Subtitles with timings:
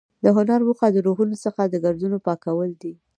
[0.23, 2.93] د هنر موخه د روحونو څخه د ګردونو پاکول دي.